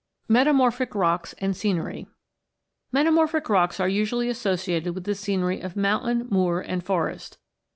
METAMORPHIO 0.29 0.87
ROCKS 0.97 1.33
AND 1.37 1.55
SCENERY 1.55 2.07
Metamorphic 2.91 3.47
rocks 3.49 3.79
are 3.79 3.87
usually 3.87 4.29
associated 4.29 4.95
with 4.95 5.03
the 5.03 5.13
scenery 5.13 5.61
of 5.61 5.75
mountain, 5.75 6.25
moor, 6.31 6.59
and 6.59 6.83
forest. 6.83 7.37